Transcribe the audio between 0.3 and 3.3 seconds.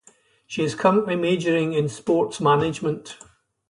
She is currently majoring in Sports Management.